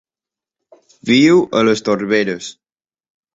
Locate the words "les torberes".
1.67-2.49